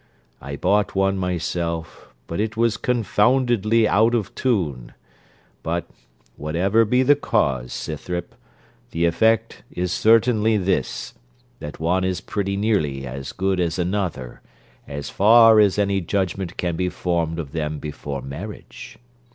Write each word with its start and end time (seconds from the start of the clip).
I 0.41 0.55
bought 0.55 0.95
one 0.95 1.15
myself, 1.19 2.11
but 2.25 2.39
it 2.39 2.57
was 2.57 2.75
confoundedly 2.75 3.87
out 3.87 4.15
of 4.15 4.33
tune; 4.33 4.95
but, 5.61 5.87
whatever 6.37 6.85
be 6.85 7.03
the 7.03 7.15
cause, 7.15 7.71
Scythrop, 7.71 8.33
the 8.89 9.05
effect 9.05 9.61
is 9.71 9.91
certainly 9.91 10.57
this, 10.57 11.13
that 11.59 11.79
one 11.79 12.03
is 12.03 12.19
pretty 12.19 12.57
nearly 12.57 13.05
as 13.05 13.31
good 13.31 13.59
as 13.59 13.77
another, 13.77 14.41
as 14.87 15.11
far 15.11 15.59
as 15.59 15.77
any 15.77 16.01
judgment 16.01 16.57
can 16.57 16.75
be 16.75 16.89
formed 16.89 17.37
of 17.37 17.51
them 17.51 17.77
before 17.77 18.23
marriage. 18.23 18.97